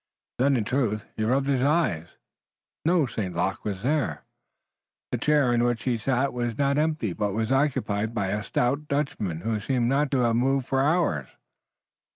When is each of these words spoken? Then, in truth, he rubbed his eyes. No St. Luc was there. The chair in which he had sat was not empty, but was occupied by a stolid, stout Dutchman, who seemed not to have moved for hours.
Then, 0.39 0.57
in 0.57 0.63
truth, 0.63 1.05
he 1.15 1.23
rubbed 1.23 1.45
his 1.45 1.61
eyes. 1.61 2.07
No 2.85 3.05
St. 3.05 3.35
Luc 3.35 3.63
was 3.63 3.83
there. 3.83 4.23
The 5.11 5.19
chair 5.19 5.53
in 5.53 5.63
which 5.63 5.83
he 5.83 5.91
had 5.91 6.01
sat 6.01 6.33
was 6.33 6.57
not 6.57 6.79
empty, 6.79 7.13
but 7.13 7.33
was 7.35 7.51
occupied 7.51 8.11
by 8.15 8.29
a 8.29 8.41
stolid, 8.41 8.45
stout 8.45 8.87
Dutchman, 8.87 9.41
who 9.41 9.59
seemed 9.59 9.89
not 9.89 10.09
to 10.09 10.21
have 10.21 10.37
moved 10.37 10.65
for 10.65 10.81
hours. 10.81 11.29